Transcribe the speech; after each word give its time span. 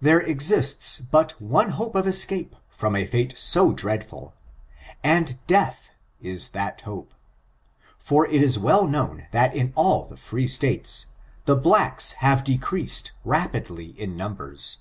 There 0.00 0.20
exists 0.20 0.98
but 0.98 1.38
one 1.42 1.72
hope 1.72 1.94
of 1.94 2.06
escape 2.06 2.56
from 2.70 2.96
a 2.96 3.04
fate 3.04 3.36
so 3.36 3.70
dreadful, 3.74 4.32
and 5.04 5.36
dea^h 5.46 5.90
is 6.22 6.48
that 6.56 6.80
hope; 6.80 7.12
for 7.98 8.24
it 8.26 8.40
is 8.40 8.58
well 8.58 8.86
known 8.86 9.26
that 9.32 9.54
in 9.54 9.74
all 9.76 10.06
the 10.06 10.16
free 10.16 10.46
states, 10.46 11.08
the 11.44 11.54
blacks 11.54 12.12
have 12.24 12.44
decreased 12.44 13.12
rapidly 13.26 13.88
in 14.00 14.16
numbers. 14.16 14.78